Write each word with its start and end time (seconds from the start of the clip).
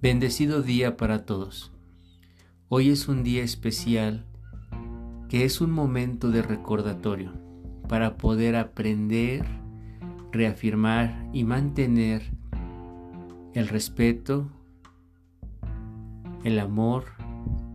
Bendecido 0.00 0.62
día 0.62 0.96
para 0.96 1.24
todos. 1.24 1.72
Hoy 2.68 2.90
es 2.90 3.08
un 3.08 3.24
día 3.24 3.42
especial 3.42 4.24
que 5.28 5.44
es 5.44 5.60
un 5.60 5.72
momento 5.72 6.30
de 6.30 6.40
recordatorio 6.40 7.32
para 7.88 8.16
poder 8.16 8.54
aprender, 8.54 9.44
reafirmar 10.30 11.28
y 11.32 11.42
mantener 11.42 12.30
el 13.54 13.66
respeto, 13.66 14.48
el 16.44 16.60
amor 16.60 17.06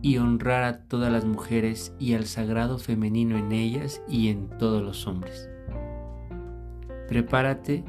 y 0.00 0.16
honrar 0.16 0.62
a 0.62 0.78
todas 0.84 1.12
las 1.12 1.26
mujeres 1.26 1.92
y 1.98 2.14
al 2.14 2.24
sagrado 2.24 2.78
femenino 2.78 3.36
en 3.36 3.52
ellas 3.52 4.00
y 4.08 4.28
en 4.28 4.48
todos 4.56 4.82
los 4.82 5.06
hombres. 5.06 5.50
Prepárate 7.06 7.84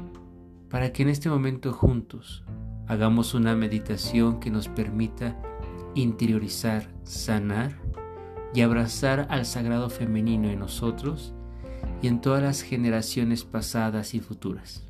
para 0.68 0.92
que 0.92 1.04
en 1.04 1.08
este 1.08 1.30
momento 1.30 1.72
juntos 1.72 2.44
Hagamos 2.88 3.34
una 3.34 3.56
meditación 3.56 4.38
que 4.38 4.48
nos 4.48 4.68
permita 4.68 5.36
interiorizar, 5.96 6.88
sanar 7.02 7.72
y 8.54 8.60
abrazar 8.60 9.26
al 9.28 9.44
sagrado 9.44 9.90
femenino 9.90 10.48
en 10.48 10.60
nosotros 10.60 11.34
y 12.00 12.06
en 12.06 12.20
todas 12.20 12.42
las 12.42 12.62
generaciones 12.62 13.42
pasadas 13.42 14.14
y 14.14 14.20
futuras. 14.20 14.84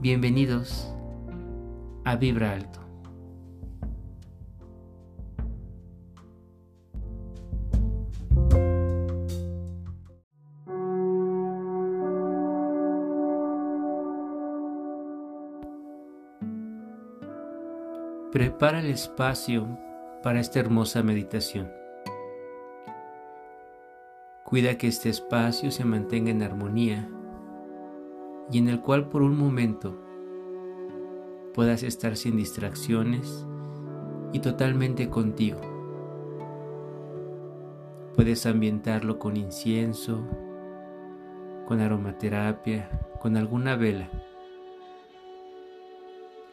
Bienvenidos 0.00 0.92
a 2.04 2.16
Vibra 2.16 2.52
Alto. 2.52 2.85
Prepara 18.58 18.80
el 18.80 18.86
espacio 18.86 19.68
para 20.22 20.40
esta 20.40 20.60
hermosa 20.60 21.02
meditación. 21.02 21.70
Cuida 24.44 24.78
que 24.78 24.88
este 24.88 25.10
espacio 25.10 25.70
se 25.70 25.84
mantenga 25.84 26.30
en 26.30 26.40
armonía 26.40 27.06
y 28.50 28.56
en 28.56 28.68
el 28.68 28.80
cual 28.80 29.10
por 29.10 29.20
un 29.20 29.36
momento 29.36 29.94
puedas 31.52 31.82
estar 31.82 32.16
sin 32.16 32.38
distracciones 32.38 33.46
y 34.32 34.38
totalmente 34.38 35.10
contigo. 35.10 35.60
Puedes 38.14 38.46
ambientarlo 38.46 39.18
con 39.18 39.36
incienso, 39.36 40.26
con 41.66 41.80
aromaterapia, 41.80 42.88
con 43.20 43.36
alguna 43.36 43.76
vela 43.76 44.08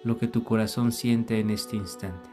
lo 0.03 0.17
que 0.17 0.27
tu 0.27 0.43
corazón 0.43 0.91
siente 0.91 1.39
en 1.39 1.49
este 1.49 1.77
instante. 1.77 2.29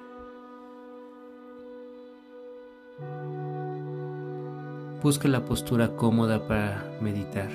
Busca 5.02 5.28
la 5.28 5.44
postura 5.44 5.96
cómoda 5.96 6.46
para 6.46 6.98
meditar. 7.00 7.48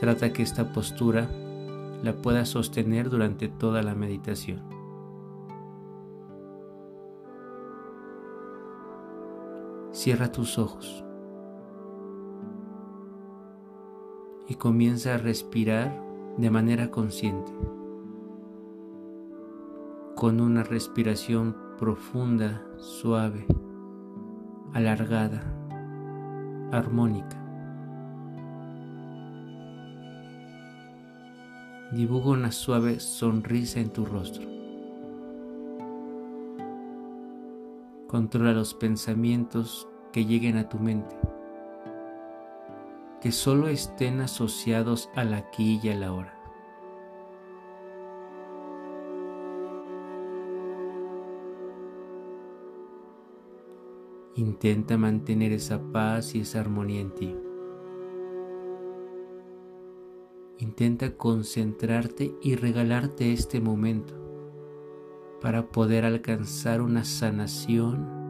Trata 0.00 0.32
que 0.32 0.42
esta 0.42 0.72
postura 0.72 1.28
la 2.02 2.12
puedas 2.14 2.48
sostener 2.48 3.08
durante 3.08 3.48
toda 3.48 3.82
la 3.82 3.94
meditación. 3.94 4.62
Cierra 9.92 10.32
tus 10.32 10.58
ojos 10.58 11.04
y 14.48 14.56
comienza 14.56 15.14
a 15.14 15.18
respirar 15.18 16.03
de 16.36 16.50
manera 16.50 16.90
consciente, 16.90 17.52
con 20.16 20.40
una 20.40 20.64
respiración 20.64 21.56
profunda, 21.78 22.62
suave, 22.76 23.46
alargada, 24.72 25.42
armónica. 26.72 27.40
Dibuja 31.92 32.30
una 32.30 32.50
suave 32.50 32.98
sonrisa 32.98 33.78
en 33.78 33.90
tu 33.90 34.04
rostro. 34.04 34.48
Controla 38.08 38.52
los 38.52 38.74
pensamientos 38.74 39.88
que 40.12 40.24
lleguen 40.24 40.56
a 40.56 40.68
tu 40.68 40.78
mente 40.78 41.16
que 43.24 43.32
solo 43.32 43.68
estén 43.68 44.20
asociados 44.20 45.08
al 45.14 45.32
aquí 45.32 45.80
y 45.82 45.88
a 45.88 45.94
la 45.94 46.12
hora. 46.12 46.38
Intenta 54.34 54.98
mantener 54.98 55.52
esa 55.52 55.80
paz 55.90 56.34
y 56.34 56.40
esa 56.40 56.60
armonía 56.60 57.00
en 57.00 57.14
ti. 57.14 57.34
Intenta 60.58 61.16
concentrarte 61.16 62.34
y 62.42 62.56
regalarte 62.56 63.32
este 63.32 63.58
momento 63.58 64.12
para 65.40 65.68
poder 65.68 66.04
alcanzar 66.04 66.82
una 66.82 67.04
sanación 67.04 68.23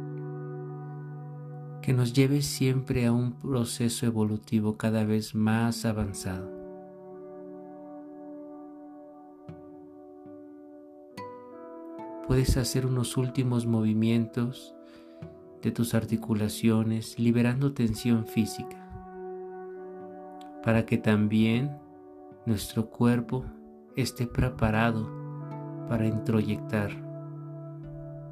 que 1.85 1.93
nos 1.93 2.15
lleve 2.15 2.41
siempre 2.41 3.05
a 3.05 3.13
un 3.13 3.35
proceso 3.35 4.07
evolutivo 4.07 4.79
cada 4.79 5.05
vez 5.05 5.35
más 5.35 5.85
avanzado. 5.85 6.51
Puedes 12.27 12.57
hacer 12.57 12.87
unos 12.87 13.19
últimos 13.19 13.67
movimientos 13.67 14.75
de 15.61 15.73
tus 15.73 15.93
articulaciones 15.93 17.19
liberando 17.19 17.75
tensión 17.75 18.25
física 18.27 18.81
para 20.63 20.87
que 20.87 20.97
también 20.97 21.77
nuestro 22.47 22.89
cuerpo 22.89 23.45
esté 23.95 24.27
preparado 24.27 25.07
para 25.87 26.07
introyectar, 26.07 26.93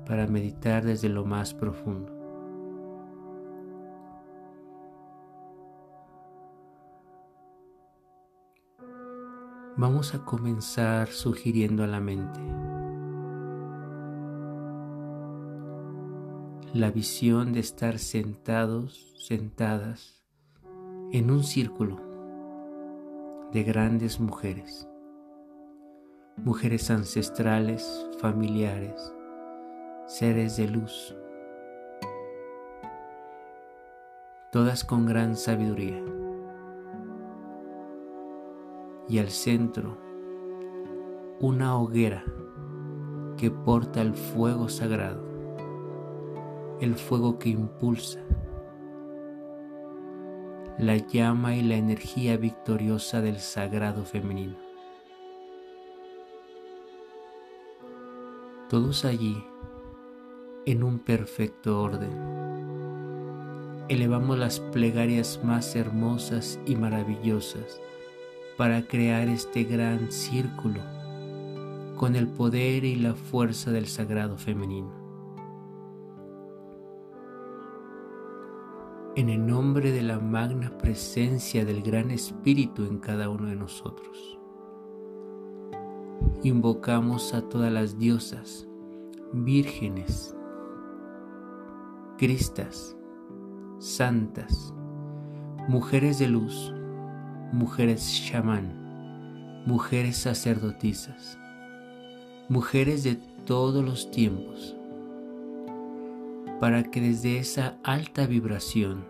para 0.07 0.27
meditar 0.27 0.87
desde 0.87 1.11
lo 1.11 1.27
más 1.27 1.53
profundo. 1.53 2.12
Vamos 9.75 10.15
a 10.15 10.23
comenzar 10.23 11.09
sugiriendo 11.09 11.83
a 11.83 11.87
la 11.87 11.99
mente. 11.99 12.41
La 16.75 16.91
visión 16.91 17.55
de 17.55 17.61
estar 17.61 17.99
sentados, 17.99 19.15
sentadas 19.17 20.23
en 21.11 21.31
un 21.31 21.43
círculo 21.43 21.97
de 23.51 23.63
grandes 23.63 24.21
mujeres, 24.21 24.87
mujeres 26.37 26.91
ancestrales, 26.91 28.07
familiares, 28.19 29.15
seres 30.07 30.59
de 30.59 30.69
luz, 30.69 31.17
todas 34.51 34.85
con 34.85 35.07
gran 35.07 35.35
sabiduría 35.35 36.22
y 39.13 39.19
al 39.19 39.29
centro 39.29 39.99
una 41.39 41.77
hoguera 41.77 42.25
que 43.37 43.51
porta 43.51 44.01
el 44.01 44.15
fuego 44.15 44.71
sagrado, 44.71 45.23
el 46.81 46.95
fuego 46.95 47.39
que 47.39 47.51
impulsa, 47.51 48.21
la 50.79 50.97
llama 50.97 51.55
y 51.55 51.63
la 51.63 51.75
energía 51.75 52.39
victoriosa 52.39 53.21
del 53.21 53.39
sagrado 53.39 54.07
femenino. 54.07 54.57
Todos 58.71 59.05
allí 59.05 59.45
en 60.65 60.83
un 60.83 60.99
perfecto 60.99 61.83
orden. 61.83 62.13
Elevamos 63.91 64.39
las 64.39 64.59
plegarias 64.59 65.39
más 65.45 65.77
hermosas 65.77 66.59
y 66.65 66.77
maravillosas 66.77 67.79
para 68.57 68.87
crear 68.87 69.29
este 69.29 69.65
gran 69.65 70.11
círculo 70.13 70.81
con 71.97 72.17
el 72.17 72.29
poder 72.29 72.85
y 72.85 72.97
la 72.97 73.15
fuerza 73.15 73.71
del 73.71 73.87
sagrado 73.87 74.37
femenino. 74.37 74.91
En 79.15 79.29
el 79.29 79.47
nombre 79.47 79.93
de 79.93 80.03
la 80.03 80.19
magna 80.19 80.77
presencia 80.79 81.65
del 81.65 81.83
gran 81.83 82.11
espíritu 82.11 82.85
en 82.87 82.99
cada 82.99 83.29
uno 83.29 83.47
de 83.47 83.57
nosotros, 83.57 84.39
invocamos 86.43 87.35
a 87.35 87.43
todas 87.43 87.71
las 87.71 87.99
diosas, 87.99 88.67
vírgenes, 89.33 90.35
cristas, 92.19 92.97
santas, 93.79 94.75
mujeres 95.69 96.19
de 96.19 96.29
luz, 96.29 96.73
mujeres 97.53 98.25
chamán, 98.27 99.63
mujeres 99.67 100.17
sacerdotisas, 100.17 101.39
mujeres 102.49 103.05
de 103.05 103.17
todos 103.45 103.85
los 103.85 104.11
tiempos, 104.11 104.75
para 106.61 106.83
que 106.85 107.03
desde 107.03 107.39
esa 107.39 107.77
alta 107.85 108.27
vibración 108.27 109.05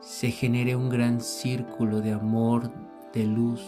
se 0.00 0.32
genere 0.32 0.74
un 0.74 0.88
gran 0.88 1.20
círculo 1.20 2.00
de 2.00 2.14
amor, 2.14 2.72
de 3.14 3.24
luz, 3.26 3.62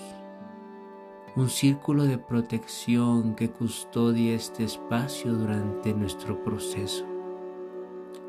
un 1.36 1.48
círculo 1.48 2.02
de 2.02 2.18
protección 2.18 3.36
que 3.36 3.48
custodie 3.48 4.34
este 4.34 4.64
espacio 4.64 5.32
durante 5.34 5.94
nuestro 5.94 6.42
proceso, 6.42 7.06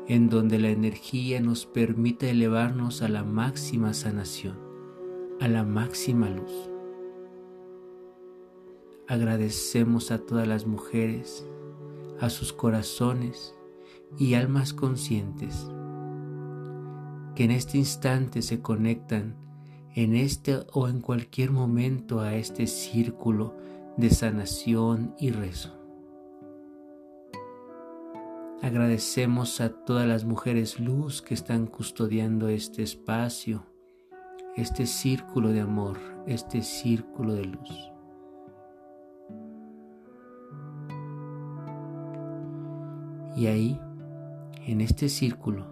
en 0.06 0.28
donde 0.28 0.60
la 0.60 0.68
energía 0.68 1.40
nos 1.40 1.66
permite 1.66 2.30
elevarnos 2.30 3.02
a 3.02 3.08
la 3.08 3.24
máxima 3.24 3.94
sanación, 3.94 4.69
a 5.40 5.48
la 5.48 5.64
máxima 5.64 6.28
luz. 6.28 6.70
Agradecemos 9.08 10.10
a 10.10 10.18
todas 10.18 10.46
las 10.46 10.66
mujeres, 10.66 11.46
a 12.20 12.30
sus 12.30 12.52
corazones 12.52 13.54
y 14.18 14.34
almas 14.34 14.72
conscientes 14.72 15.66
que 17.34 17.44
en 17.44 17.52
este 17.52 17.78
instante 17.78 18.42
se 18.42 18.60
conectan 18.60 19.34
en 19.94 20.14
este 20.14 20.60
o 20.72 20.88
en 20.88 21.00
cualquier 21.00 21.50
momento 21.50 22.20
a 22.20 22.34
este 22.34 22.66
círculo 22.66 23.56
de 23.96 24.10
sanación 24.10 25.14
y 25.18 25.30
rezo. 25.30 25.74
Agradecemos 28.62 29.60
a 29.62 29.70
todas 29.70 30.06
las 30.06 30.24
mujeres 30.24 30.78
luz 30.78 31.22
que 31.22 31.32
están 31.32 31.66
custodiando 31.66 32.48
este 32.48 32.82
espacio, 32.82 33.64
este 34.56 34.86
círculo 34.86 35.48
de 35.48 35.60
amor, 35.60 35.98
este 36.26 36.62
círculo 36.62 37.34
de 37.34 37.44
luz. 37.44 37.92
Y 43.36 43.46
ahí, 43.46 43.80
en 44.66 44.80
este 44.80 45.08
círculo, 45.08 45.66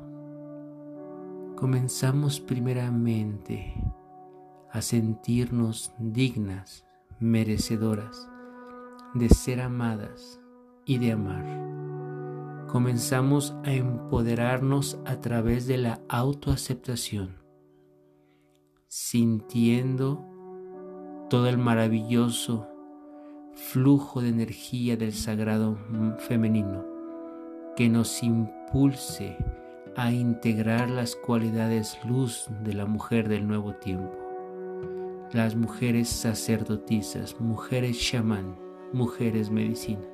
comenzamos 1.56 2.40
primeramente 2.40 3.74
a 4.70 4.80
sentirnos 4.80 5.92
dignas, 5.98 6.86
merecedoras 7.18 8.28
de 9.14 9.28
ser 9.28 9.60
amadas 9.60 10.40
y 10.84 10.98
de 10.98 11.12
amar. 11.12 11.68
Comenzamos 12.68 13.56
a 13.64 13.72
empoderarnos 13.72 14.98
a 15.04 15.20
través 15.20 15.66
de 15.66 15.78
la 15.78 16.00
autoaceptación, 16.08 17.37
sintiendo 18.88 20.24
todo 21.30 21.48
el 21.48 21.58
maravilloso 21.58 22.66
flujo 23.52 24.20
de 24.20 24.28
energía 24.28 24.96
del 24.96 25.12
sagrado 25.12 25.78
femenino 26.18 26.84
que 27.76 27.88
nos 27.88 28.22
impulse 28.22 29.36
a 29.96 30.12
integrar 30.12 30.90
las 30.90 31.16
cualidades 31.16 31.98
luz 32.04 32.48
de 32.62 32.74
la 32.74 32.86
mujer 32.86 33.28
del 33.28 33.46
nuevo 33.46 33.74
tiempo 33.74 34.28
las 35.32 35.54
mujeres 35.54 36.08
sacerdotisas, 36.08 37.38
mujeres 37.38 38.00
chamán, 38.00 38.56
mujeres 38.92 39.50
medicina. 39.50 40.06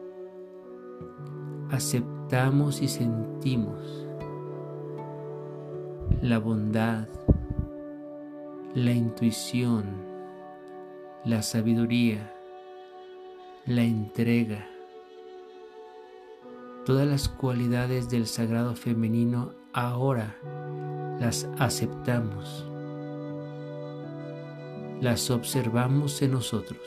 Aceptamos 1.70 2.82
y 2.82 2.88
sentimos 2.88 4.08
la 6.20 6.38
bondad, 6.38 7.08
la 8.74 8.92
intuición, 8.92 9.84
la 11.24 11.42
sabiduría, 11.42 12.34
la 13.66 13.82
entrega, 13.82 14.68
todas 16.84 17.06
las 17.06 17.28
cualidades 17.28 18.10
del 18.10 18.26
sagrado 18.26 18.74
femenino 18.74 19.52
ahora 19.72 20.36
las 21.18 21.48
aceptamos 21.58 22.66
las 25.04 25.30
observamos 25.30 26.22
en 26.22 26.32
nosotros. 26.32 26.80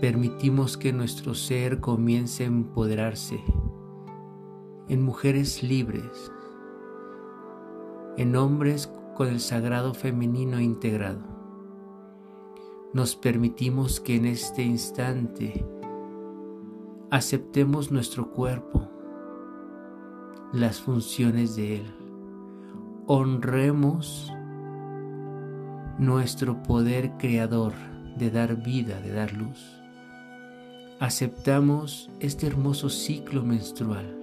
Permitimos 0.00 0.78
que 0.78 0.92
nuestro 0.92 1.34
ser 1.34 1.80
comience 1.80 2.44
a 2.44 2.46
empoderarse 2.46 3.38
en 4.88 5.02
mujeres 5.02 5.62
libres, 5.62 6.32
en 8.16 8.36
hombres 8.36 8.92
con 9.14 9.28
el 9.28 9.40
sagrado 9.40 9.94
femenino 9.94 10.60
integrado. 10.60 11.20
Nos 12.92 13.16
permitimos 13.16 14.00
que 14.00 14.16
en 14.16 14.26
este 14.26 14.62
instante 14.62 15.64
aceptemos 17.10 17.90
nuestro 17.90 18.30
cuerpo, 18.30 18.88
las 20.52 20.80
funciones 20.80 21.56
de 21.56 21.76
él, 21.76 21.94
honremos 23.06 24.32
nuestro 25.98 26.62
poder 26.62 27.12
creador 27.18 27.72
de 28.16 28.30
dar 28.30 28.62
vida, 28.62 29.00
de 29.00 29.12
dar 29.12 29.32
luz. 29.32 29.80
Aceptamos 31.00 32.10
este 32.20 32.46
hermoso 32.46 32.88
ciclo 32.90 33.42
menstrual. 33.42 34.21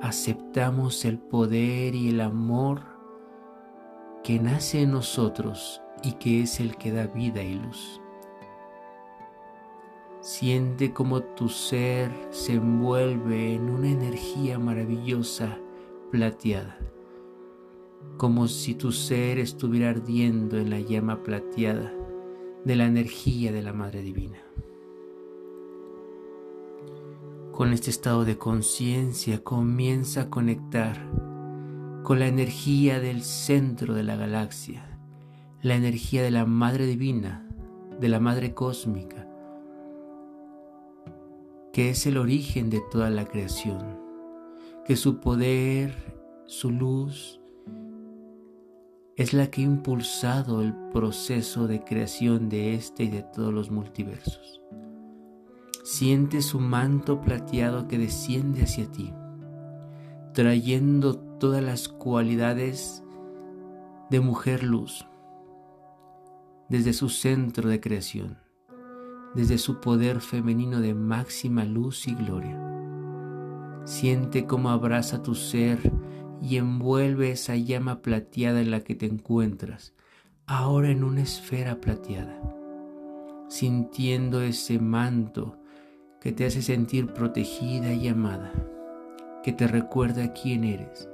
Aceptamos 0.00 1.04
el 1.04 1.18
poder 1.18 1.94
y 1.94 2.10
el 2.10 2.20
amor 2.20 2.82
que 4.24 4.38
nace 4.38 4.82
en 4.82 4.92
nosotros 4.92 5.80
y 6.02 6.12
que 6.12 6.42
es 6.42 6.60
el 6.60 6.76
que 6.76 6.92
da 6.92 7.06
vida 7.06 7.42
y 7.42 7.54
luz. 7.54 8.00
Siente 10.20 10.92
como 10.92 11.20
tu 11.20 11.48
ser 11.48 12.10
se 12.30 12.54
envuelve 12.54 13.54
en 13.54 13.70
una 13.70 13.88
energía 13.88 14.58
maravillosa 14.58 15.58
plateada 16.10 16.78
como 18.16 18.46
si 18.46 18.74
tu 18.74 18.92
ser 18.92 19.38
estuviera 19.38 19.90
ardiendo 19.90 20.58
en 20.58 20.70
la 20.70 20.80
llama 20.80 21.22
plateada 21.22 21.92
de 22.64 22.76
la 22.76 22.86
energía 22.86 23.50
de 23.52 23.62
la 23.62 23.72
Madre 23.72 24.02
Divina. 24.02 24.38
Con 27.52 27.74
este 27.74 27.90
estado 27.90 28.24
de 28.24 28.38
conciencia 28.38 29.44
comienza 29.44 30.22
a 30.22 30.30
conectar 30.30 30.96
con 32.02 32.18
la 32.18 32.26
energía 32.26 32.98
del 32.98 33.22
centro 33.22 33.92
de 33.92 34.02
la 34.02 34.16
galaxia, 34.16 34.98
la 35.60 35.74
energía 35.74 36.22
de 36.22 36.30
la 36.30 36.46
Madre 36.46 36.86
Divina, 36.86 37.46
de 38.00 38.08
la 38.08 38.20
Madre 38.20 38.54
Cósmica, 38.54 39.28
que 41.74 41.90
es 41.90 42.06
el 42.06 42.16
origen 42.16 42.70
de 42.70 42.80
toda 42.90 43.10
la 43.10 43.26
creación, 43.26 44.00
que 44.86 44.96
su 44.96 45.20
poder, 45.20 46.16
su 46.46 46.70
luz, 46.70 47.38
es 49.14 49.34
la 49.34 49.50
que 49.50 49.60
ha 49.60 49.64
impulsado 49.64 50.62
el 50.62 50.74
proceso 50.90 51.66
de 51.66 51.84
creación 51.84 52.48
de 52.48 52.74
este 52.74 53.04
y 53.04 53.08
de 53.08 53.22
todos 53.22 53.52
los 53.52 53.70
multiversos. 53.70 54.62
Siente 55.82 56.42
su 56.42 56.60
manto 56.60 57.20
plateado 57.20 57.88
que 57.88 57.98
desciende 57.98 58.62
hacia 58.62 58.86
ti, 58.86 59.12
trayendo 60.32 61.18
todas 61.18 61.62
las 61.62 61.88
cualidades 61.88 63.02
de 64.08 64.20
mujer 64.20 64.62
luz 64.62 65.06
desde 66.68 66.92
su 66.92 67.08
centro 67.08 67.68
de 67.68 67.80
creación, 67.80 68.38
desde 69.34 69.58
su 69.58 69.80
poder 69.80 70.20
femenino 70.20 70.80
de 70.80 70.94
máxima 70.94 71.64
luz 71.64 72.06
y 72.06 72.14
gloria. 72.14 72.58
Siente 73.84 74.46
cómo 74.46 74.70
abraza 74.70 75.22
tu 75.22 75.34
ser 75.34 75.92
y 76.40 76.58
envuelve 76.58 77.32
esa 77.32 77.56
llama 77.56 78.02
plateada 78.02 78.60
en 78.60 78.70
la 78.70 78.80
que 78.80 78.94
te 78.94 79.06
encuentras, 79.06 79.94
ahora 80.46 80.90
en 80.90 81.02
una 81.02 81.22
esfera 81.22 81.80
plateada, 81.80 82.40
sintiendo 83.48 84.42
ese 84.42 84.78
manto 84.78 85.58
que 86.22 86.30
te 86.30 86.46
hace 86.46 86.62
sentir 86.62 87.08
protegida 87.08 87.92
y 87.92 88.06
amada, 88.06 88.52
que 89.42 89.52
te 89.52 89.66
recuerda 89.66 90.32
quién 90.32 90.62
eres, 90.62 91.08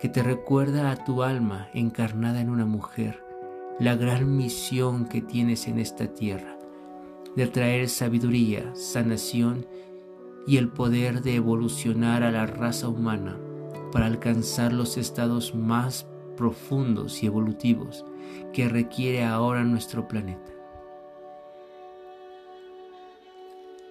que 0.00 0.08
te 0.08 0.22
recuerda 0.22 0.90
a 0.90 1.04
tu 1.04 1.22
alma 1.22 1.68
encarnada 1.74 2.40
en 2.40 2.48
una 2.48 2.64
mujer, 2.64 3.22
la 3.78 3.94
gran 3.94 4.38
misión 4.38 5.04
que 5.06 5.20
tienes 5.20 5.68
en 5.68 5.78
esta 5.78 6.06
tierra, 6.14 6.58
de 7.36 7.46
traer 7.46 7.90
sabiduría, 7.90 8.74
sanación 8.74 9.66
y 10.46 10.56
el 10.56 10.70
poder 10.70 11.20
de 11.20 11.34
evolucionar 11.34 12.22
a 12.22 12.30
la 12.30 12.46
raza 12.46 12.88
humana 12.88 13.38
para 13.92 14.06
alcanzar 14.06 14.72
los 14.72 14.96
estados 14.96 15.54
más 15.54 16.08
profundos 16.38 17.22
y 17.22 17.26
evolutivos 17.26 18.06
que 18.54 18.66
requiere 18.66 19.24
ahora 19.24 19.62
nuestro 19.64 20.08
planeta. 20.08 20.57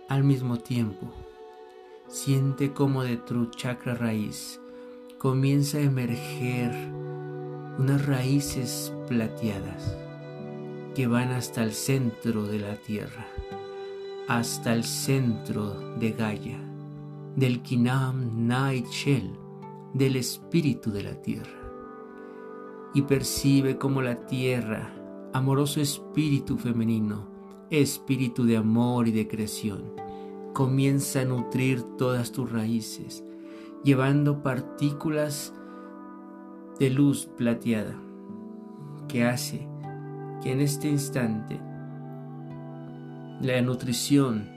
Al 0.10 0.24
mismo 0.24 0.56
tiempo, 0.56 1.12
siente 2.08 2.72
como 2.72 3.04
de 3.04 3.18
tu 3.18 3.48
chakra 3.48 3.94
raíz 3.94 4.62
comienza 5.18 5.80
a 5.80 5.82
emerger 5.82 6.72
unas 7.78 8.06
raíces 8.06 8.94
plateadas 9.10 9.98
que 10.96 11.08
van 11.08 11.34
hasta 11.34 11.62
el 11.62 11.74
centro 11.74 12.44
de 12.44 12.60
la 12.60 12.78
tierra, 12.78 13.28
hasta 14.30 14.74
el 14.74 14.86
centro 14.86 15.98
de 15.98 16.14
Gaia, 16.14 16.60
del 17.36 17.62
Kinam 17.62 18.48
Naichel, 18.48 19.38
del 19.94 20.16
espíritu 20.16 20.90
de 20.90 21.04
la 21.04 21.22
tierra. 21.22 21.60
Y 22.94 23.02
percibe 23.02 23.78
como 23.78 24.02
la 24.02 24.26
tierra, 24.26 24.90
amoroso 25.34 25.82
espíritu 25.82 26.58
femenino, 26.58 27.37
espíritu 27.70 28.46
de 28.46 28.58
amor 28.58 29.08
y 29.08 29.12
de 29.12 29.28
creación, 29.28 29.84
comienza 30.54 31.22
a 31.22 31.26
nutrir 31.26 31.84
todas 31.98 32.32
tus 32.32 32.52
raíces, 32.52 33.24
llevando 33.84 34.42
partículas 34.42 35.54
de 36.80 36.90
luz 36.90 37.28
plateada. 37.38 37.96
Que 39.08 39.24
hace 39.24 39.68
que 40.42 40.52
en 40.52 40.62
este 40.62 40.90
instante 40.90 41.60
la 43.42 43.62
nutrición 43.62 44.50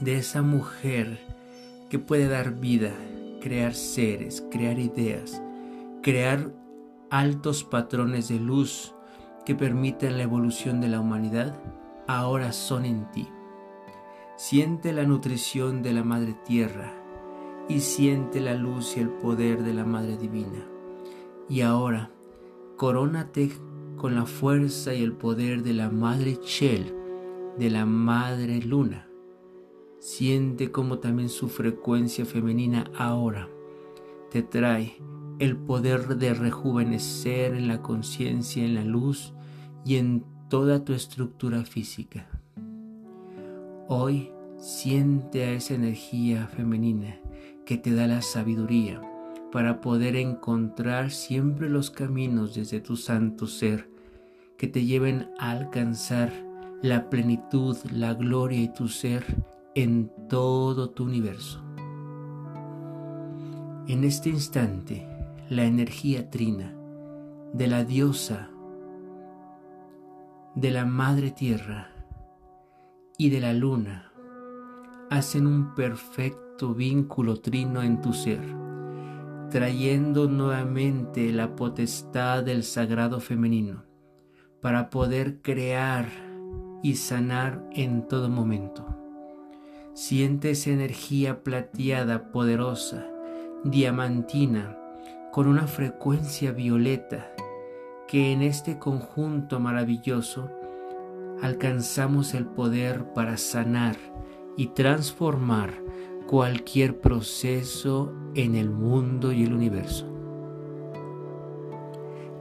de 0.00 0.16
esa 0.16 0.42
mujer 0.42 1.18
que 1.90 1.98
puede 1.98 2.28
dar 2.28 2.60
vida, 2.60 2.92
crear 3.40 3.74
seres, 3.74 4.44
crear 4.50 4.78
ideas, 4.78 5.42
crear 6.02 6.52
altos 7.10 7.64
patrones 7.64 8.28
de 8.28 8.38
luz 8.38 8.94
que 9.44 9.54
permiten 9.54 10.16
la 10.16 10.24
evolución 10.24 10.80
de 10.80 10.88
la 10.88 11.00
humanidad, 11.00 11.58
ahora 12.08 12.52
son 12.52 12.84
en 12.84 13.08
ti. 13.12 13.28
Siente 14.36 14.92
la 14.92 15.04
nutrición 15.04 15.82
de 15.82 15.92
la 15.92 16.02
Madre 16.02 16.34
Tierra 16.44 16.92
y 17.68 17.80
siente 17.80 18.40
la 18.40 18.54
luz 18.54 18.96
y 18.96 19.00
el 19.00 19.10
poder 19.10 19.62
de 19.62 19.74
la 19.74 19.84
Madre 19.84 20.16
Divina. 20.16 20.66
Y 21.48 21.60
ahora, 21.60 22.10
corónate 22.76 23.52
con 23.96 24.16
la 24.16 24.26
fuerza 24.26 24.92
y 24.94 25.04
el 25.04 25.12
poder 25.12 25.62
de 25.62 25.74
la 25.74 25.90
Madre 25.90 26.40
Chel, 26.40 26.92
de 27.56 27.70
la 27.70 27.86
Madre 27.86 28.60
Luna. 28.60 29.08
Siente 30.00 30.72
como 30.72 30.98
también 30.98 31.28
su 31.28 31.48
frecuencia 31.48 32.24
femenina 32.24 32.90
ahora 32.96 33.48
te 34.30 34.42
trae 34.42 34.96
el 35.38 35.56
poder 35.56 36.16
de 36.16 36.34
rejuvenecer 36.34 37.54
en 37.54 37.68
la 37.68 37.80
conciencia, 37.80 38.64
en 38.64 38.74
la 38.74 38.84
luz 38.84 39.32
y 39.84 39.96
en 39.96 40.24
toda 40.48 40.84
tu 40.84 40.94
estructura 40.94 41.64
física. 41.64 42.26
Hoy 43.88 44.32
siente 44.58 45.44
a 45.44 45.52
esa 45.52 45.74
energía 45.74 46.46
femenina 46.46 47.18
que 47.64 47.76
te 47.76 47.94
da 47.94 48.06
la 48.06 48.22
sabiduría 48.22 49.00
para 49.52 49.80
poder 49.80 50.16
encontrar 50.16 51.10
siempre 51.10 51.68
los 51.68 51.90
caminos 51.90 52.54
desde 52.54 52.80
tu 52.80 52.96
santo 52.96 53.46
ser 53.46 53.88
que 54.56 54.68
te 54.68 54.84
lleven 54.84 55.30
a 55.38 55.52
alcanzar 55.52 56.32
la 56.82 57.08
plenitud, 57.08 57.76
la 57.92 58.14
gloria 58.14 58.60
y 58.60 58.72
tu 58.72 58.88
ser 58.88 59.24
en 59.74 60.10
todo 60.28 60.90
tu 60.90 61.04
universo. 61.04 61.62
En 63.86 64.04
este 64.04 64.28
instante, 64.28 65.06
la 65.48 65.64
energía 65.64 66.30
trina 66.30 66.74
de 67.52 67.66
la 67.68 67.84
diosa, 67.84 68.50
de 70.60 70.72
la 70.72 70.84
madre 70.84 71.30
tierra 71.30 71.92
y 73.16 73.30
de 73.30 73.38
la 73.40 73.52
luna 73.52 74.10
hacen 75.08 75.46
un 75.46 75.76
perfecto 75.76 76.74
vínculo 76.74 77.36
trino 77.36 77.80
en 77.80 78.00
tu 78.00 78.12
ser 78.12 78.40
trayendo 79.50 80.28
nuevamente 80.28 81.30
la 81.30 81.54
potestad 81.54 82.42
del 82.42 82.64
sagrado 82.64 83.20
femenino 83.20 83.84
para 84.60 84.90
poder 84.90 85.42
crear 85.42 86.08
y 86.82 86.96
sanar 86.96 87.64
en 87.72 88.08
todo 88.08 88.28
momento. 88.28 88.84
Siente 89.94 90.50
esa 90.50 90.70
energía 90.70 91.44
plateada, 91.44 92.32
poderosa, 92.32 93.06
diamantina, 93.62 94.76
con 95.30 95.46
una 95.46 95.68
frecuencia 95.68 96.50
violeta, 96.50 97.30
que 98.08 98.32
en 98.32 98.40
este 98.40 98.78
conjunto 98.78 99.60
maravilloso 99.60 100.50
alcanzamos 101.42 102.32
el 102.32 102.46
poder 102.46 103.12
para 103.12 103.36
sanar 103.36 103.96
y 104.56 104.68
transformar 104.68 105.74
cualquier 106.26 107.00
proceso 107.00 108.12
en 108.34 108.56
el 108.56 108.70
mundo 108.70 109.30
y 109.30 109.44
el 109.44 109.52
universo. 109.52 110.06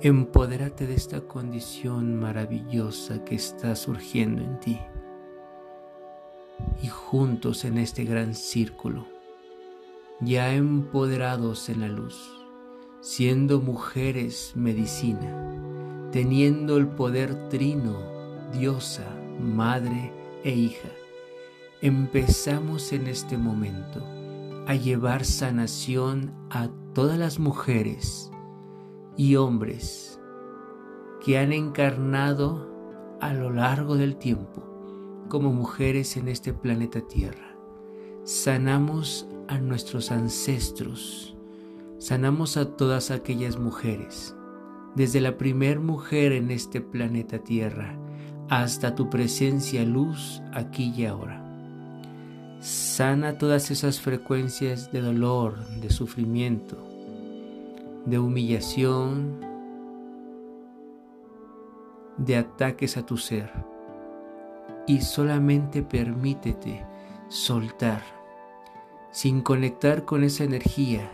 Empodérate 0.01 0.87
de 0.87 0.95
esta 0.95 1.21
condición 1.21 2.17
maravillosa 2.17 3.25
que 3.25 3.35
está 3.35 3.75
surgiendo 3.75 4.43
en 4.43 4.59
ti. 4.59 4.79
Y 6.81 6.87
juntos 6.87 7.65
en 7.65 7.77
este 7.77 8.03
gran 8.03 8.33
círculo, 8.35 9.05
ya 10.21 10.53
empoderados 10.53 11.69
en 11.69 11.81
la 11.81 11.87
luz, 11.87 12.36
siendo 13.01 13.61
mujeres 13.61 14.53
medicina, 14.55 16.09
teniendo 16.11 16.77
el 16.77 16.87
poder 16.87 17.49
trino, 17.49 17.97
diosa, 18.51 19.07
madre 19.39 20.11
e 20.43 20.51
hija 20.51 20.89
empezamos 21.81 22.91
en 22.91 23.07
este 23.07 23.37
momento 23.37 24.01
a 24.65 24.73
llevar 24.73 25.25
sanación 25.25 26.33
a 26.49 26.69
todas 26.93 27.19
las 27.19 27.37
mujeres 27.37 28.31
y 29.15 29.35
hombres 29.35 30.19
que 31.23 31.37
han 31.37 31.53
encarnado 31.53 32.67
a 33.21 33.33
lo 33.33 33.51
largo 33.51 33.95
del 33.95 34.17
tiempo 34.17 34.63
como 35.29 35.53
mujeres 35.53 36.17
en 36.17 36.29
este 36.29 36.53
planeta 36.53 37.01
Tierra. 37.01 37.55
Sanamos 38.23 39.27
a 39.47 39.59
nuestros 39.59 40.11
ancestros, 40.11 41.36
sanamos 41.99 42.57
a 42.57 42.77
todas 42.77 43.11
aquellas 43.11 43.57
mujeres, 43.57 44.35
desde 44.95 45.21
la 45.21 45.37
primer 45.37 45.79
mujer 45.79 46.31
en 46.31 46.51
este 46.51 46.81
planeta 46.81 47.39
Tierra 47.39 47.97
hasta 48.49 48.95
tu 48.95 49.09
presencia 49.09 49.83
luz 49.83 50.41
aquí 50.53 50.93
y 50.95 51.05
ahora. 51.05 51.43
Sana 52.59 53.37
todas 53.37 53.71
esas 53.71 53.99
frecuencias 53.99 54.91
de 54.91 55.01
dolor, 55.01 55.65
de 55.81 55.89
sufrimiento, 55.89 56.77
de 58.05 58.17
humillación, 58.19 59.39
de 62.17 62.37
ataques 62.37 62.97
a 62.97 63.05
tu 63.05 63.17
ser. 63.17 63.51
Y 64.87 65.01
solamente 65.01 65.83
permítete 65.83 66.85
soltar, 67.27 68.01
sin 69.11 69.41
conectar 69.41 70.05
con 70.05 70.23
esa 70.23 70.45
energía, 70.45 71.11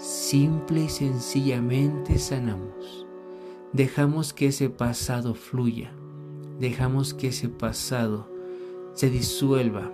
simple 0.00 0.84
y 0.84 0.88
sencillamente 0.88 2.18
sanamos. 2.18 3.06
Dejamos 3.74 4.32
que 4.32 4.46
ese 4.46 4.70
pasado 4.70 5.34
fluya, 5.34 5.92
dejamos 6.58 7.12
que 7.12 7.28
ese 7.28 7.50
pasado 7.50 8.26
se 8.94 9.10
disuelva 9.10 9.92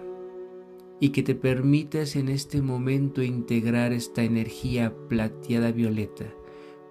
y 1.00 1.10
que 1.10 1.22
te 1.22 1.34
permitas 1.34 2.14
en 2.14 2.28
este 2.28 2.62
momento 2.62 3.22
integrar 3.22 3.92
esta 3.92 4.22
energía 4.22 4.94
plateada 5.08 5.72
violeta 5.72 6.26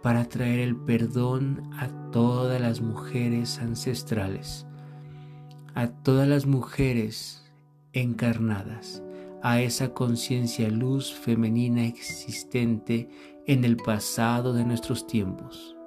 para 0.04 0.26
traer 0.26 0.60
el 0.60 0.76
perdón 0.76 1.70
a 1.80 2.12
todas 2.12 2.62
las 2.62 2.82
mujeres 2.82 3.60
ancestrales, 3.60 4.68
a 5.74 5.88
todas 5.88 6.28
las 6.28 6.46
mujeres 6.46 7.50
encarnadas, 7.94 9.02
a 9.48 9.62
esa 9.62 9.94
conciencia 9.94 10.70
luz 10.70 11.14
femenina 11.14 11.86
existente 11.86 13.08
en 13.46 13.64
el 13.64 13.78
pasado 13.78 14.54
de 14.54 14.66
nuestros 14.66 15.06
tiempos. 15.06 15.78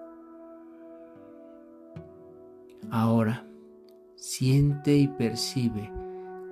Ahora, 2.88 3.49
siente 4.15 4.97
y 4.97 5.09
percibe 5.09 5.91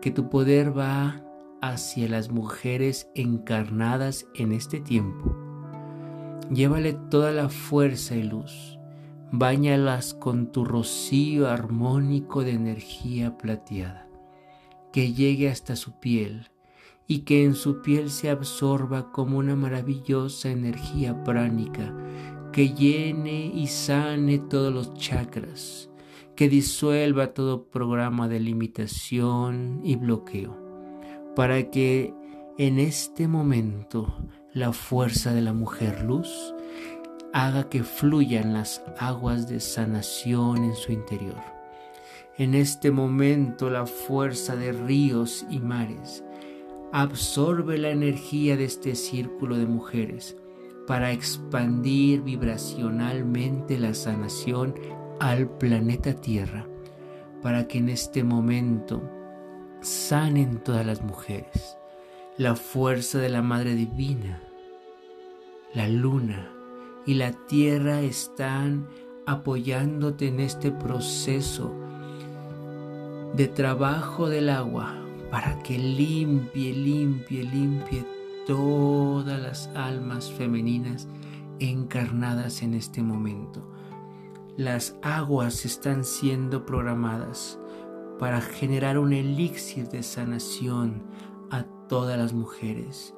que 0.03 0.11
tu 0.11 0.29
poder 0.29 0.77
va 0.77 1.23
hacia 1.63 2.09
las 2.09 2.33
mujeres 2.33 3.09
encarnadas 3.15 4.27
en 4.35 4.51
este 4.51 4.81
tiempo. 4.81 5.33
Llévale 6.51 6.95
toda 7.09 7.31
la 7.31 7.49
fuerza 7.49 8.17
y 8.17 8.25
luz. 8.25 8.81
Báñalas 9.31 10.13
con 10.13 10.51
tu 10.51 10.65
rocío 10.65 11.49
armónico 11.49 12.43
de 12.43 12.55
energía 12.55 13.39
plateada, 13.39 14.09
que 14.93 15.13
llegue 15.13 15.49
hasta 15.49 15.77
su 15.77 16.01
piel 16.01 16.49
y 17.07 17.21
que 17.21 17.45
en 17.45 17.55
su 17.55 17.83
piel 17.83 18.11
se 18.11 18.31
absorba 18.31 19.13
como 19.13 19.39
una 19.39 19.55
maravillosa 19.57 20.51
energía 20.51 21.23
pránica 21.25 21.95
que 22.53 22.71
llene 22.71 23.53
y 23.55 23.67
sane 23.67 24.39
todos 24.39 24.73
los 24.73 24.95
chakras, 24.95 25.91
que 26.35 26.49
disuelva 26.49 27.35
todo 27.35 27.67
programa 27.71 28.29
de 28.29 28.41
limitación 28.41 29.81
y 29.85 29.97
bloqueo 29.97 30.67
para 31.37 31.71
que 31.71 32.15
en 32.57 32.79
este 32.79 33.29
momento 33.29 34.17
la 34.55 34.73
fuerza 34.73 35.35
de 35.35 35.43
la 35.43 35.53
mujer 35.53 36.03
luz 36.03 36.55
haga 37.35 37.69
que 37.69 37.85
fluyan 37.85 38.55
las 38.55 38.83
aguas 38.99 39.47
de 39.47 39.61
sanación 39.61 40.65
en 40.65 40.75
su 40.75 40.93
interior. 40.93 41.43
En 42.39 42.55
este 42.55 42.91
momento 42.91 43.69
la 43.69 43.85
fuerza 43.85 44.57
de 44.57 44.73
ríos 44.73 45.45
y 45.51 45.59
mares 45.59 46.25
absorbe 46.93 47.79
la 47.79 47.91
energía 47.91 48.57
de 48.57 48.65
este 48.65 48.95
círculo 48.95 49.57
de 49.57 49.67
mujeres 49.67 50.37
para 50.87 51.13
expandir 51.13 52.23
vibracionalmente 52.23 53.79
la 53.79 53.93
sanación 53.95 54.75
al 55.19 55.49
planeta 55.49 56.15
Tierra, 56.15 56.67
para 57.43 57.67
que 57.67 57.79
en 57.79 57.89
este 57.89 58.23
momento 58.23 59.03
sanen 59.81 60.59
todas 60.63 60.87
las 60.87 61.03
mujeres. 61.03 61.77
La 62.39 62.55
fuerza 62.55 63.19
de 63.19 63.31
la 63.31 63.43
Madre 63.43 63.75
Divina, 63.75 64.43
la 65.75 65.89
luna 65.89 66.53
y 67.07 67.15
la 67.15 67.33
tierra 67.33 68.03
están 68.03 68.87
apoyándote 69.27 70.29
en 70.29 70.41
este 70.41 70.71
proceso 70.71 71.75
de 73.35 73.49
trabajo 73.49 74.29
del 74.29 74.51
agua 74.51 75.06
para 75.37 75.59
que 75.63 75.79
limpie, 75.79 76.73
limpie, 76.73 77.45
limpie 77.45 78.07
todas 78.47 79.39
las 79.39 79.67
almas 79.75 80.33
femeninas 80.33 81.09
encarnadas 81.59 82.63
en 82.63 82.73
este 82.73 83.03
momento. 83.03 83.71
Las 84.57 84.97
aguas 85.03 85.67
están 85.67 86.05
siendo 86.05 86.65
programadas 86.65 87.61
para 88.19 88.41
generar 88.41 88.99
un 88.99 89.13
elixir 89.13 89.89
de 89.89 90.03
sanación 90.03 91.03
a 91.51 91.65
todas 91.87 92.17
las 92.17 92.33
mujeres, 92.33 93.15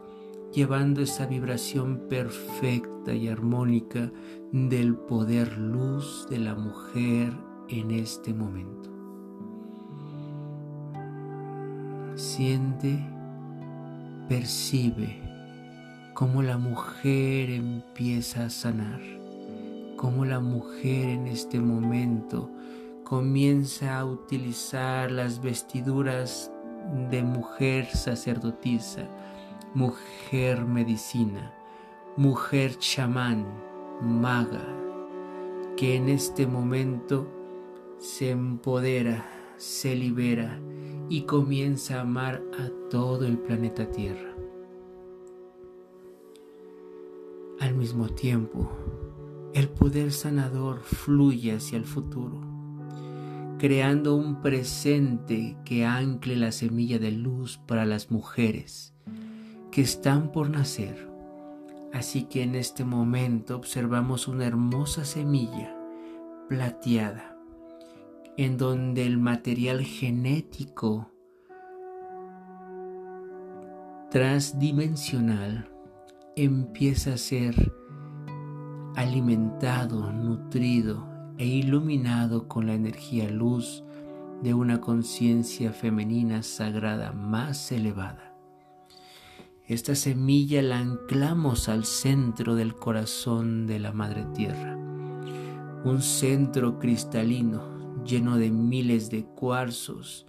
llevando 0.52 1.02
esa 1.02 1.24
vibración 1.26 2.08
perfecta 2.08 3.14
y 3.14 3.28
armónica 3.28 4.10
del 4.50 4.96
poder 4.96 5.56
luz 5.56 6.26
de 6.28 6.40
la 6.40 6.56
mujer 6.56 7.32
en 7.68 7.92
este 7.92 8.34
momento. 8.34 8.87
Siente, 12.18 12.98
percibe 14.28 15.22
cómo 16.14 16.42
la 16.42 16.58
mujer 16.58 17.48
empieza 17.48 18.46
a 18.46 18.50
sanar, 18.50 19.00
cómo 19.96 20.24
la 20.24 20.40
mujer 20.40 21.10
en 21.10 21.28
este 21.28 21.60
momento 21.60 22.50
comienza 23.04 24.00
a 24.00 24.04
utilizar 24.04 25.12
las 25.12 25.40
vestiduras 25.40 26.50
de 27.08 27.22
mujer 27.22 27.86
sacerdotisa, 27.86 29.06
mujer 29.74 30.64
medicina, 30.64 31.54
mujer 32.16 32.76
chamán, 32.78 33.46
maga, 34.02 34.66
que 35.76 35.94
en 35.94 36.08
este 36.08 36.48
momento 36.48 37.28
se 37.98 38.30
empodera, 38.30 39.24
se 39.56 39.94
libera 39.94 40.58
y 41.10 41.22
comienza 41.22 41.98
a 41.98 42.00
amar 42.02 42.42
a 42.58 42.70
todo 42.90 43.26
el 43.26 43.38
planeta 43.38 43.90
Tierra. 43.90 44.34
Al 47.60 47.74
mismo 47.74 48.08
tiempo, 48.08 48.70
el 49.54 49.68
poder 49.68 50.12
sanador 50.12 50.80
fluye 50.80 51.52
hacia 51.52 51.78
el 51.78 51.84
futuro, 51.84 52.40
creando 53.58 54.14
un 54.14 54.42
presente 54.42 55.56
que 55.64 55.84
ancle 55.84 56.36
la 56.36 56.52
semilla 56.52 56.98
de 56.98 57.10
luz 57.10 57.58
para 57.66 57.84
las 57.84 58.10
mujeres 58.10 58.94
que 59.70 59.80
están 59.80 60.30
por 60.30 60.50
nacer. 60.50 61.08
Así 61.92 62.24
que 62.24 62.42
en 62.42 62.54
este 62.54 62.84
momento 62.84 63.56
observamos 63.56 64.28
una 64.28 64.46
hermosa 64.46 65.04
semilla 65.04 65.74
plateada 66.48 67.27
en 68.38 68.56
donde 68.56 69.04
el 69.04 69.18
material 69.18 69.82
genético 69.82 71.10
transdimensional 74.12 75.68
empieza 76.36 77.14
a 77.14 77.16
ser 77.16 77.74
alimentado, 78.94 80.12
nutrido 80.12 81.04
e 81.36 81.46
iluminado 81.46 82.46
con 82.46 82.68
la 82.68 82.74
energía 82.74 83.28
luz 83.28 83.82
de 84.40 84.54
una 84.54 84.80
conciencia 84.80 85.72
femenina 85.72 86.44
sagrada 86.44 87.10
más 87.10 87.72
elevada. 87.72 88.36
Esta 89.66 89.96
semilla 89.96 90.62
la 90.62 90.78
anclamos 90.78 91.68
al 91.68 91.84
centro 91.84 92.54
del 92.54 92.76
corazón 92.76 93.66
de 93.66 93.80
la 93.80 93.90
Madre 93.90 94.26
Tierra, 94.32 94.76
un 95.84 96.02
centro 96.02 96.78
cristalino 96.78 97.77
lleno 98.08 98.38
de 98.38 98.50
miles 98.50 99.10
de 99.10 99.24
cuarzos 99.24 100.26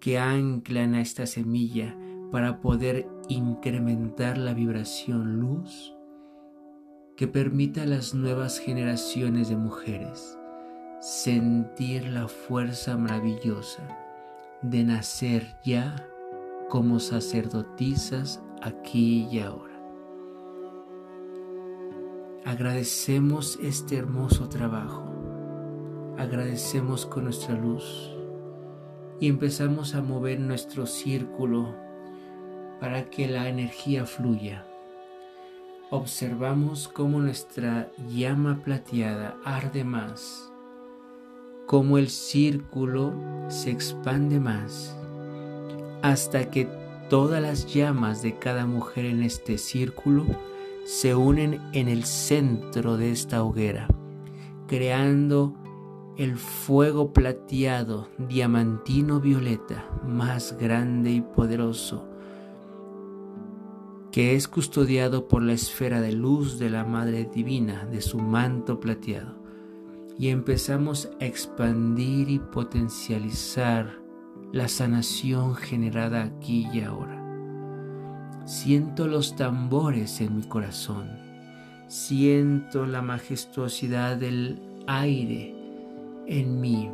que 0.00 0.18
anclan 0.18 0.94
a 0.94 1.00
esta 1.00 1.26
semilla 1.26 1.96
para 2.32 2.60
poder 2.60 3.06
incrementar 3.28 4.38
la 4.38 4.54
vibración 4.54 5.40
luz 5.40 5.94
que 7.16 7.28
permita 7.28 7.82
a 7.82 7.86
las 7.86 8.14
nuevas 8.14 8.58
generaciones 8.58 9.48
de 9.48 9.56
mujeres 9.56 10.38
sentir 11.00 12.08
la 12.08 12.26
fuerza 12.28 12.96
maravillosa 12.96 13.82
de 14.62 14.84
nacer 14.84 15.56
ya 15.64 16.08
como 16.68 16.98
sacerdotisas 16.98 18.42
aquí 18.62 19.28
y 19.30 19.40
ahora. 19.40 19.68
Agradecemos 22.44 23.58
este 23.62 23.96
hermoso 23.96 24.48
trabajo 24.48 25.17
agradecemos 26.18 27.06
con 27.06 27.24
nuestra 27.24 27.54
luz 27.54 28.10
y 29.20 29.28
empezamos 29.28 29.94
a 29.94 30.02
mover 30.02 30.40
nuestro 30.40 30.86
círculo 30.86 31.74
para 32.80 33.08
que 33.08 33.28
la 33.28 33.48
energía 33.48 34.04
fluya. 34.04 34.66
Observamos 35.90 36.88
cómo 36.88 37.20
nuestra 37.20 37.90
llama 38.08 38.60
plateada 38.64 39.36
arde 39.44 39.84
más, 39.84 40.52
cómo 41.66 41.98
el 41.98 42.08
círculo 42.08 43.14
se 43.48 43.70
expande 43.70 44.40
más, 44.40 44.96
hasta 46.02 46.50
que 46.50 46.68
todas 47.08 47.40
las 47.40 47.72
llamas 47.72 48.22
de 48.22 48.38
cada 48.38 48.66
mujer 48.66 49.06
en 49.06 49.22
este 49.22 49.56
círculo 49.56 50.26
se 50.84 51.14
unen 51.14 51.60
en 51.72 51.88
el 51.88 52.04
centro 52.04 52.96
de 52.96 53.12
esta 53.12 53.42
hoguera, 53.44 53.88
creando 54.66 55.54
el 56.18 56.36
fuego 56.36 57.12
plateado, 57.12 58.08
diamantino 58.18 59.20
violeta, 59.20 59.88
más 60.04 60.56
grande 60.58 61.12
y 61.12 61.20
poderoso, 61.20 62.08
que 64.10 64.34
es 64.34 64.48
custodiado 64.48 65.28
por 65.28 65.42
la 65.42 65.52
esfera 65.52 66.00
de 66.00 66.10
luz 66.10 66.58
de 66.58 66.70
la 66.70 66.84
Madre 66.84 67.30
Divina, 67.32 67.86
de 67.86 68.00
su 68.00 68.18
manto 68.18 68.80
plateado. 68.80 69.38
Y 70.18 70.30
empezamos 70.30 71.08
a 71.20 71.24
expandir 71.24 72.28
y 72.28 72.40
potencializar 72.40 74.00
la 74.52 74.66
sanación 74.66 75.54
generada 75.54 76.24
aquí 76.24 76.66
y 76.72 76.80
ahora. 76.80 77.14
Siento 78.44 79.06
los 79.06 79.36
tambores 79.36 80.20
en 80.20 80.34
mi 80.34 80.42
corazón. 80.42 81.10
Siento 81.86 82.86
la 82.86 83.02
majestuosidad 83.02 84.16
del 84.16 84.60
aire 84.88 85.57
en 86.28 86.60
mí. 86.60 86.90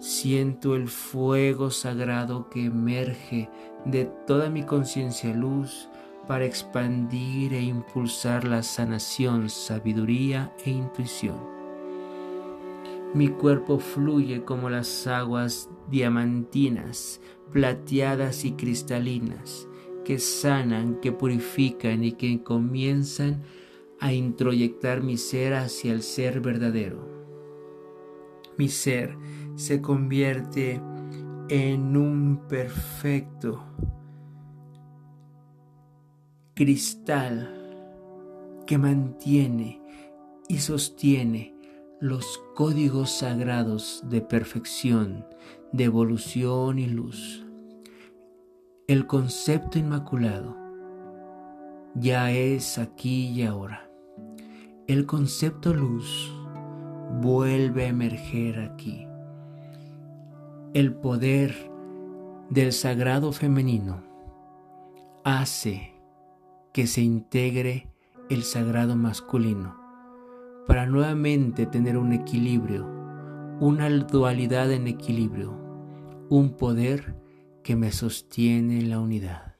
Siento 0.00 0.74
el 0.74 0.88
fuego 0.88 1.70
sagrado 1.70 2.48
que 2.48 2.64
emerge 2.64 3.50
de 3.84 4.06
toda 4.26 4.48
mi 4.48 4.62
conciencia 4.62 5.34
luz 5.34 5.88
para 6.26 6.46
expandir 6.46 7.52
e 7.52 7.60
impulsar 7.60 8.44
la 8.44 8.62
sanación, 8.62 9.50
sabiduría 9.50 10.52
e 10.64 10.70
intuición. 10.70 11.36
Mi 13.14 13.28
cuerpo 13.28 13.78
fluye 13.78 14.44
como 14.44 14.70
las 14.70 15.06
aguas 15.06 15.68
diamantinas, 15.90 17.20
plateadas 17.52 18.44
y 18.44 18.52
cristalinas, 18.52 19.66
que 20.04 20.18
sanan, 20.18 21.00
que 21.00 21.12
purifican 21.12 22.04
y 22.04 22.12
que 22.12 22.42
comienzan 22.42 23.42
a 24.00 24.12
introyectar 24.12 25.02
mi 25.02 25.16
ser 25.16 25.54
hacia 25.54 25.92
el 25.92 26.02
ser 26.02 26.40
verdadero 26.40 27.17
mi 28.58 28.68
ser 28.68 29.16
se 29.54 29.80
convierte 29.80 30.82
en 31.48 31.96
un 31.96 32.46
perfecto 32.48 33.64
cristal 36.54 37.54
que 38.66 38.76
mantiene 38.76 39.80
y 40.48 40.58
sostiene 40.58 41.54
los 42.00 42.40
códigos 42.54 43.10
sagrados 43.10 44.02
de 44.08 44.20
perfección, 44.20 45.24
de 45.72 45.84
evolución 45.84 46.78
y 46.78 46.86
luz. 46.86 47.44
El 48.86 49.06
concepto 49.06 49.78
inmaculado 49.78 50.56
ya 51.94 52.30
es 52.32 52.78
aquí 52.78 53.28
y 53.28 53.42
ahora. 53.42 53.90
El 54.86 55.06
concepto 55.06 55.74
luz 55.74 56.32
vuelve 57.20 57.84
a 57.84 57.88
emerger 57.88 58.60
aquí 58.60 59.08
el 60.74 60.94
poder 60.94 61.54
del 62.50 62.72
sagrado 62.72 63.32
femenino 63.32 64.02
hace 65.24 65.94
que 66.72 66.86
se 66.86 67.00
integre 67.00 67.88
el 68.28 68.42
sagrado 68.42 68.94
masculino 68.94 69.76
para 70.66 70.86
nuevamente 70.86 71.64
tener 71.64 71.96
un 71.96 72.12
equilibrio, 72.12 72.86
una 73.60 73.88
dualidad 73.88 74.70
en 74.70 74.86
equilibrio, 74.86 75.58
un 76.28 76.50
poder 76.50 77.16
que 77.64 77.74
me 77.74 77.90
sostiene 77.90 78.80
en 78.80 78.90
la 78.90 79.00
unidad. 79.00 79.56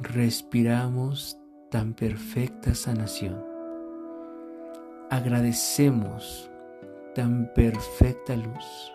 Respiramos 0.00 1.38
tan 1.74 1.92
perfecta 1.92 2.72
sanación. 2.72 3.34
Agradecemos 5.10 6.48
tan 7.16 7.52
perfecta 7.52 8.36
luz 8.36 8.92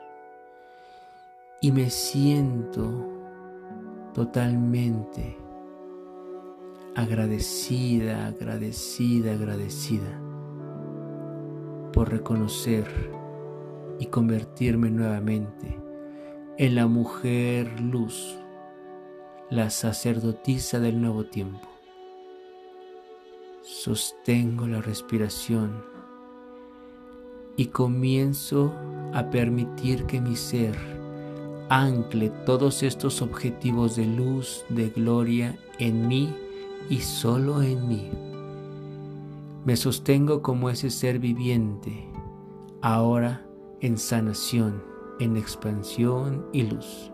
y 1.59 1.73
me 1.73 1.89
siento 1.89 3.05
totalmente 4.13 5.37
agradecida, 6.95 8.27
agradecida, 8.27 9.33
agradecida 9.33 10.21
por 11.91 12.09
reconocer 12.09 12.85
y 13.99 14.05
convertirme 14.05 14.89
nuevamente 14.89 15.77
en 16.57 16.75
la 16.75 16.87
mujer 16.87 17.77
luz, 17.81 18.37
la 19.49 19.69
sacerdotisa 19.69 20.79
del 20.79 21.01
nuevo 21.01 21.25
tiempo. 21.25 21.78
Sostengo 23.71 24.65
la 24.65 24.81
respiración 24.81 25.83
y 27.55 27.67
comienzo 27.67 28.73
a 29.13 29.29
permitir 29.29 30.05
que 30.05 30.19
mi 30.19 30.35
ser 30.35 30.75
ancle 31.69 32.31
todos 32.47 32.81
estos 32.81 33.21
objetivos 33.21 33.95
de 33.95 34.07
luz, 34.07 34.65
de 34.69 34.89
gloria 34.89 35.55
en 35.77 36.07
mí 36.07 36.33
y 36.89 36.97
solo 36.97 37.61
en 37.61 37.87
mí. 37.87 38.09
Me 39.65 39.77
sostengo 39.77 40.41
como 40.41 40.71
ese 40.71 40.89
ser 40.89 41.19
viviente, 41.19 42.09
ahora 42.81 43.45
en 43.81 43.99
sanación, 43.99 44.83
en 45.19 45.37
expansión 45.37 46.47
y 46.53 46.63
luz. 46.63 47.11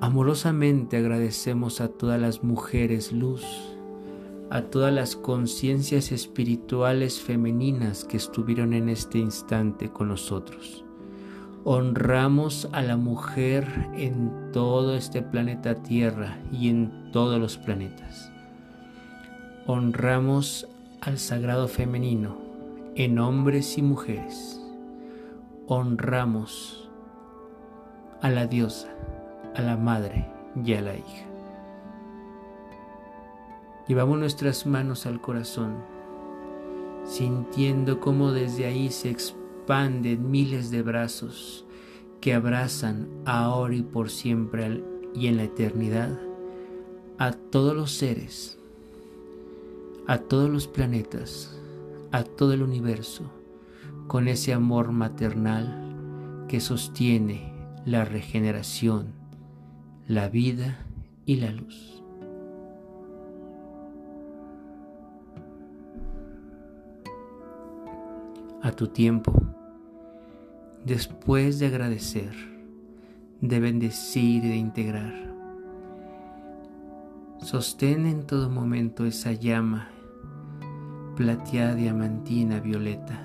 Amorosamente 0.00 0.98
agradecemos 0.98 1.80
a 1.80 1.88
todas 1.88 2.20
las 2.20 2.44
mujeres 2.44 3.10
luz, 3.10 3.71
a 4.52 4.60
todas 4.64 4.92
las 4.92 5.16
conciencias 5.16 6.12
espirituales 6.12 7.22
femeninas 7.22 8.04
que 8.04 8.18
estuvieron 8.18 8.74
en 8.74 8.90
este 8.90 9.16
instante 9.16 9.88
con 9.88 10.08
nosotros. 10.08 10.84
Honramos 11.64 12.68
a 12.72 12.82
la 12.82 12.98
mujer 12.98 13.66
en 13.94 14.50
todo 14.52 14.94
este 14.94 15.22
planeta 15.22 15.76
Tierra 15.76 16.38
y 16.52 16.68
en 16.68 17.10
todos 17.12 17.40
los 17.40 17.56
planetas. 17.56 18.30
Honramos 19.66 20.68
al 21.00 21.18
sagrado 21.18 21.66
femenino 21.66 22.36
en 22.94 23.20
hombres 23.20 23.78
y 23.78 23.82
mujeres. 23.82 24.60
Honramos 25.66 26.90
a 28.20 28.28
la 28.28 28.46
diosa, 28.46 28.90
a 29.54 29.62
la 29.62 29.78
madre 29.78 30.28
y 30.62 30.74
a 30.74 30.82
la 30.82 30.94
hija. 30.94 31.31
Llevamos 33.88 34.18
nuestras 34.18 34.64
manos 34.64 35.06
al 35.06 35.20
corazón, 35.20 35.74
sintiendo 37.04 37.98
cómo 37.98 38.30
desde 38.30 38.66
ahí 38.66 38.90
se 38.90 39.10
expanden 39.10 40.30
miles 40.30 40.70
de 40.70 40.82
brazos 40.82 41.64
que 42.20 42.32
abrazan 42.32 43.08
ahora 43.24 43.74
y 43.74 43.82
por 43.82 44.08
siempre 44.08 44.84
y 45.14 45.26
en 45.26 45.36
la 45.36 45.44
eternidad 45.44 46.16
a 47.18 47.32
todos 47.32 47.74
los 47.74 47.90
seres, 47.90 48.58
a 50.06 50.18
todos 50.18 50.48
los 50.48 50.68
planetas, 50.68 51.60
a 52.12 52.22
todo 52.22 52.52
el 52.52 52.62
universo, 52.62 53.24
con 54.06 54.28
ese 54.28 54.52
amor 54.52 54.92
maternal 54.92 56.46
que 56.48 56.60
sostiene 56.60 57.52
la 57.84 58.04
regeneración, 58.04 59.12
la 60.06 60.28
vida 60.28 60.86
y 61.26 61.36
la 61.36 61.50
luz. 61.50 62.01
A 68.62 68.70
tu 68.70 68.86
tiempo, 68.86 69.32
después 70.84 71.58
de 71.58 71.66
agradecer, 71.66 72.32
de 73.40 73.58
bendecir 73.58 74.44
y 74.44 74.48
de 74.48 74.56
integrar, 74.56 75.32
Sostén 77.42 78.06
en 78.06 78.24
todo 78.24 78.48
momento 78.48 79.04
esa 79.04 79.32
llama 79.32 79.88
plateada, 81.16 81.74
diamantina, 81.74 82.60
violeta, 82.60 83.20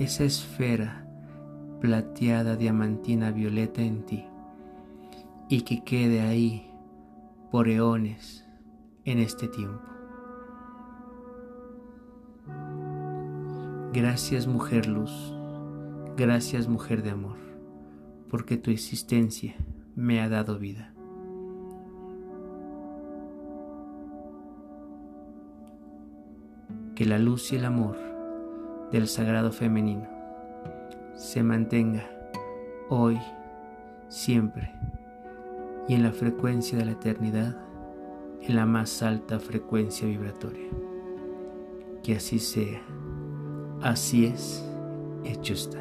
esa 0.00 0.24
esfera 0.24 1.06
plateada, 1.80 2.56
diamantina, 2.56 3.30
violeta 3.30 3.80
en 3.80 4.04
ti, 4.04 4.24
y 5.48 5.60
que 5.60 5.84
quede 5.84 6.22
ahí 6.22 6.68
por 7.52 7.68
eones 7.68 8.44
en 9.04 9.20
este 9.20 9.46
tiempo. 9.46 9.93
Gracias 13.94 14.48
mujer 14.48 14.88
luz, 14.88 15.32
gracias 16.16 16.66
mujer 16.66 17.04
de 17.04 17.12
amor, 17.12 17.36
porque 18.28 18.56
tu 18.56 18.72
existencia 18.72 19.54
me 19.94 20.20
ha 20.20 20.28
dado 20.28 20.58
vida. 20.58 20.90
que 26.96 27.06
la 27.06 27.18
luz 27.18 27.52
y 27.52 27.56
el 27.56 27.64
amor 27.64 27.96
del 28.90 29.06
sagrado 29.06 29.52
femenino 29.52 30.08
se 31.14 31.44
mantenga 31.44 32.08
hoy, 32.88 33.18
siempre 34.08 34.72
y 35.86 35.94
en 35.94 36.02
la 36.02 36.10
frecuencia 36.10 36.76
de 36.78 36.84
la 36.84 36.92
eternidad, 36.92 37.56
en 38.42 38.56
la 38.56 38.66
más 38.66 39.02
alta 39.02 39.38
frecuencia 39.38 40.06
vibratoria. 40.08 40.68
Que 42.02 42.16
así 42.16 42.38
sea, 42.38 42.82
así 43.84 44.24
es, 44.26 44.62
hecho 45.24 45.52
está. 45.52 45.78